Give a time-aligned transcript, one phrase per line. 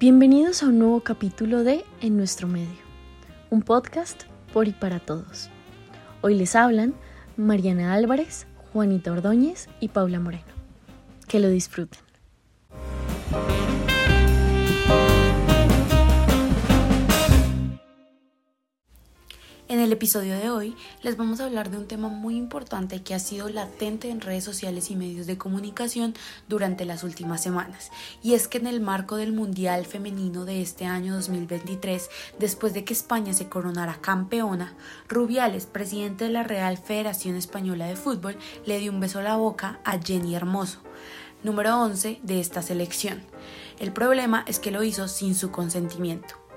[0.00, 2.68] Bienvenidos a un nuevo capítulo de En nuestro medio,
[3.50, 5.50] un podcast por y para todos.
[6.20, 6.94] Hoy les hablan
[7.36, 10.44] Mariana Álvarez, Juanita Ordóñez y Paula Moreno.
[11.26, 11.98] Que lo disfruten.
[19.68, 23.14] En el episodio de hoy les vamos a hablar de un tema muy importante que
[23.14, 26.14] ha sido latente en redes sociales y medios de comunicación
[26.48, 27.90] durante las últimas semanas.
[28.22, 32.08] Y es que en el marco del Mundial Femenino de este año 2023,
[32.38, 34.74] después de que España se coronara campeona,
[35.06, 39.36] Rubiales, presidente de la Real Federación Española de Fútbol, le dio un beso a la
[39.36, 40.78] boca a Jenny Hermoso,
[41.42, 43.20] número 11 de esta selección.
[43.78, 46.47] El problema es que lo hizo sin su consentimiento.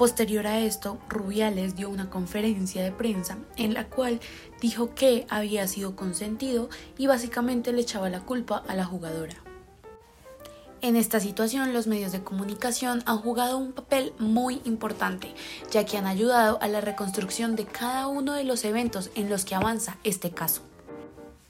[0.00, 4.18] Posterior a esto, Rubiales dio una conferencia de prensa en la cual
[4.58, 9.34] dijo que había sido consentido y básicamente le echaba la culpa a la jugadora.
[10.80, 15.34] En esta situación los medios de comunicación han jugado un papel muy importante,
[15.70, 19.44] ya que han ayudado a la reconstrucción de cada uno de los eventos en los
[19.44, 20.62] que avanza este caso.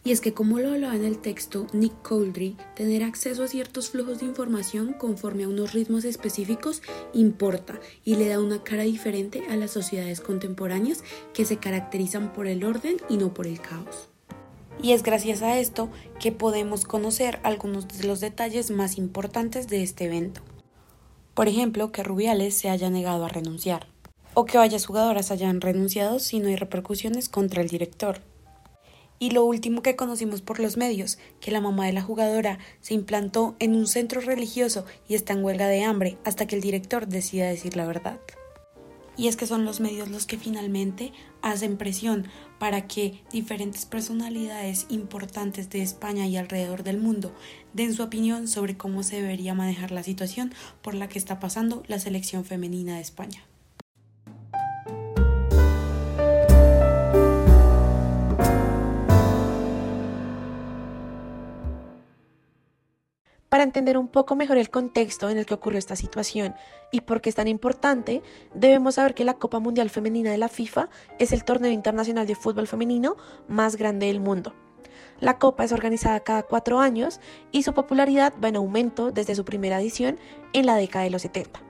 [0.03, 3.91] Y es que como lo hablaba en el texto Nick Coldry, tener acceso a ciertos
[3.91, 9.43] flujos de información conforme a unos ritmos específicos importa y le da una cara diferente
[9.51, 14.09] a las sociedades contemporáneas que se caracterizan por el orden y no por el caos.
[14.83, 19.83] Y es gracias a esto que podemos conocer algunos de los detalles más importantes de
[19.83, 20.41] este evento.
[21.34, 23.87] Por ejemplo, que Rubiales se haya negado a renunciar,
[24.33, 28.30] o que varias jugadoras hayan renunciado si no hay repercusiones contra el director
[29.21, 32.95] y lo último que conocimos por los medios, que la mamá de la jugadora se
[32.95, 37.07] implantó en un centro religioso y está en huelga de hambre hasta que el director
[37.07, 38.19] decida decir la verdad.
[39.19, 41.12] Y es que son los medios los que finalmente
[41.43, 42.27] hacen presión
[42.59, 47.34] para que diferentes personalidades importantes de España y alrededor del mundo
[47.75, 51.83] den su opinión sobre cómo se debería manejar la situación por la que está pasando
[51.89, 53.45] la selección femenina de España.
[63.60, 66.54] Para entender un poco mejor el contexto en el que ocurrió esta situación
[66.91, 68.22] y por qué es tan importante,
[68.54, 70.88] debemos saber que la Copa Mundial Femenina de la FIFA
[71.19, 73.19] es el torneo internacional de fútbol femenino
[73.49, 74.54] más grande del mundo.
[75.20, 77.20] La Copa es organizada cada cuatro años
[77.53, 80.19] y su popularidad va en aumento desde su primera edición
[80.54, 81.60] en la década de los 70.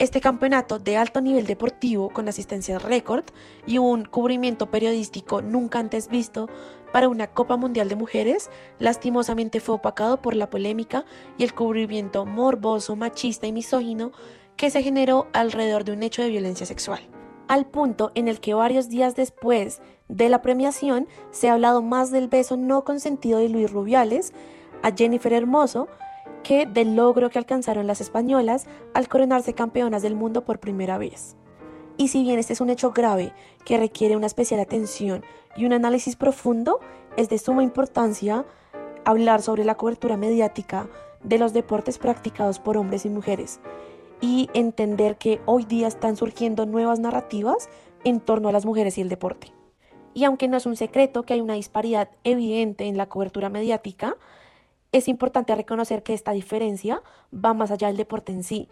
[0.00, 3.22] Este campeonato de alto nivel deportivo con asistencia récord
[3.68, 6.48] y un cubrimiento periodístico nunca antes visto
[6.94, 11.04] para una Copa Mundial de Mujeres, lastimosamente fue opacado por la polémica
[11.36, 14.12] y el cubrimiento morboso, machista y misógino
[14.54, 17.00] que se generó alrededor de un hecho de violencia sexual.
[17.48, 22.12] Al punto en el que varios días después de la premiación se ha hablado más
[22.12, 24.32] del beso no consentido de Luis Rubiales
[24.84, 25.88] a Jennifer Hermoso
[26.44, 31.34] que del logro que alcanzaron las españolas al coronarse campeonas del mundo por primera vez.
[31.96, 33.32] Y si bien este es un hecho grave
[33.64, 35.24] que requiere una especial atención
[35.56, 36.80] y un análisis profundo,
[37.16, 38.44] es de suma importancia
[39.04, 40.88] hablar sobre la cobertura mediática
[41.22, 43.60] de los deportes practicados por hombres y mujeres
[44.20, 47.68] y entender que hoy día están surgiendo nuevas narrativas
[48.04, 49.52] en torno a las mujeres y el deporte.
[50.14, 54.16] Y aunque no es un secreto que hay una disparidad evidente en la cobertura mediática,
[54.92, 57.02] es importante reconocer que esta diferencia
[57.32, 58.68] va más allá del deporte en sí,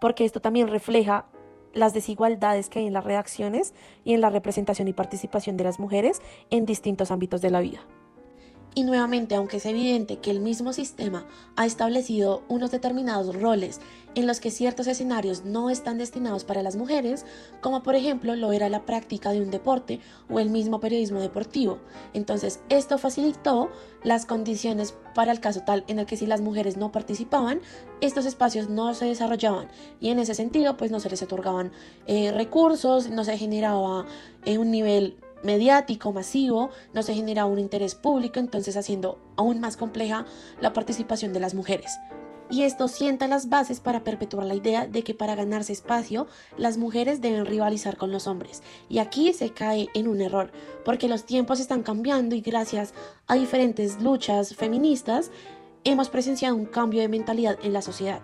[0.00, 1.26] porque esto también refleja
[1.74, 3.74] las desigualdades que hay en las redacciones
[4.04, 6.20] y en la representación y participación de las mujeres
[6.50, 7.80] en distintos ámbitos de la vida.
[8.78, 13.80] Y nuevamente, aunque es evidente que el mismo sistema ha establecido unos determinados roles
[14.14, 17.26] en los que ciertos escenarios no están destinados para las mujeres,
[17.60, 19.98] como por ejemplo lo era la práctica de un deporte
[20.30, 21.80] o el mismo periodismo deportivo.
[22.14, 23.68] Entonces, esto facilitó
[24.04, 27.60] las condiciones para el caso tal en el que si las mujeres no participaban,
[28.00, 29.68] estos espacios no se desarrollaban
[30.00, 31.72] y en ese sentido pues no se les otorgaban
[32.06, 34.06] eh, recursos, no se generaba
[34.44, 39.76] eh, un nivel mediático, masivo, no se genera un interés público, entonces haciendo aún más
[39.76, 40.24] compleja
[40.60, 41.98] la participación de las mujeres.
[42.50, 46.26] Y esto sienta las bases para perpetuar la idea de que para ganarse espacio
[46.56, 48.62] las mujeres deben rivalizar con los hombres.
[48.88, 50.50] Y aquí se cae en un error,
[50.84, 52.94] porque los tiempos están cambiando y gracias
[53.26, 55.30] a diferentes luchas feministas
[55.84, 58.22] hemos presenciado un cambio de mentalidad en la sociedad.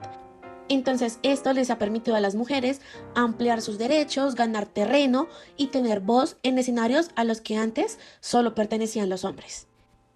[0.69, 2.81] Entonces esto les ha permitido a las mujeres
[3.15, 8.55] ampliar sus derechos, ganar terreno y tener voz en escenarios a los que antes solo
[8.55, 9.67] pertenecían los hombres.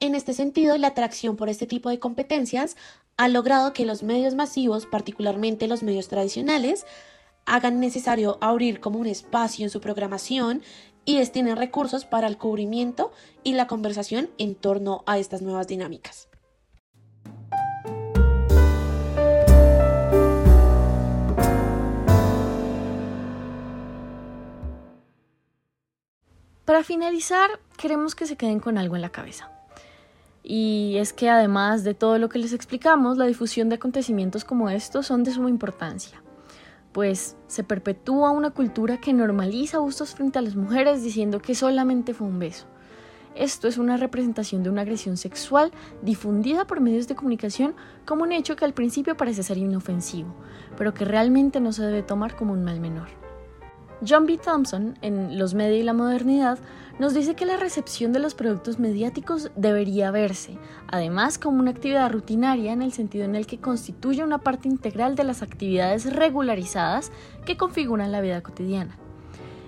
[0.00, 2.77] En este sentido, la atracción por este tipo de competencias
[3.17, 6.87] ha logrado que los medios masivos, particularmente los medios tradicionales,
[7.47, 10.62] hagan necesario abrir como un espacio en su programación
[11.05, 13.11] y destinen recursos para el cubrimiento
[13.43, 16.29] y la conversación en torno a estas nuevas dinámicas.
[26.69, 27.49] Para finalizar,
[27.79, 29.50] queremos que se queden con algo en la cabeza.
[30.43, 34.69] Y es que además de todo lo que les explicamos, la difusión de acontecimientos como
[34.69, 36.23] estos son de suma importancia,
[36.93, 42.12] pues se perpetúa una cultura que normaliza gustos frente a las mujeres diciendo que solamente
[42.12, 42.67] fue un beso.
[43.35, 45.73] Esto es una representación de una agresión sexual
[46.03, 50.35] difundida por medios de comunicación como un hecho que al principio parece ser inofensivo,
[50.76, 53.09] pero que realmente no se debe tomar como un mal menor.
[54.06, 54.39] John B.
[54.39, 56.59] Thompson, en Los medios y la modernidad,
[57.00, 60.56] nos dice que la recepción de los productos mediáticos debería verse,
[60.87, 65.17] además, como una actividad rutinaria en el sentido en el que constituye una parte integral
[65.17, 67.11] de las actividades regularizadas
[67.45, 68.97] que configuran la vida cotidiana.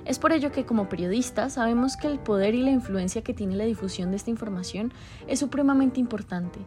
[0.04, 3.56] Es por ello que como periodistas sabemos que el poder y la influencia que tiene
[3.56, 4.92] la difusión de esta información
[5.26, 6.60] es supremamente importante,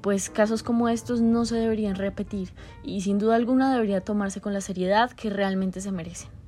[0.00, 2.52] pues casos como estos no se deberían repetir
[2.82, 6.39] y sin duda alguna debería tomarse con la seriedad que realmente se merecen.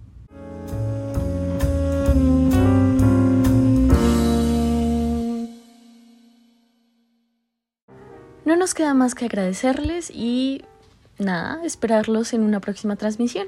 [8.53, 10.63] No nos queda más que agradecerles y
[11.17, 13.47] nada, esperarlos en una próxima transmisión.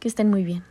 [0.00, 0.64] Que estén muy bien.